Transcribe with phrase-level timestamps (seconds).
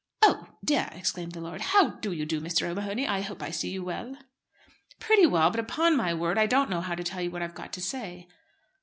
[0.23, 0.47] "Oh!
[0.65, 2.65] dear," exclaimed the lord, "how do you do, Mr.
[2.67, 3.07] O'Mahony?
[3.07, 4.17] I hope I see you well."
[4.99, 5.51] "Pretty well.
[5.51, 7.81] But upon my word, I don't know how to tell you what I've got to
[7.81, 8.27] say."